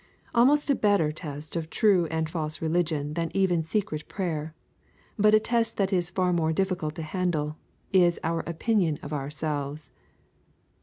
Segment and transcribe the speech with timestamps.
[0.33, 4.55] Almost a better test of true and false religion than even secret prayer,
[5.15, 7.55] but a test that is far more difficult to handle,
[7.93, 9.91] is our opinion of ourselves.